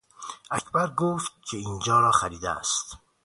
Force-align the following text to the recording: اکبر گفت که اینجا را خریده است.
اکبر 0.51 0.87
گفت 0.87 1.31
که 1.49 1.57
اینجا 1.57 1.99
را 1.99 2.11
خریده 2.11 2.49
است. 2.49 2.97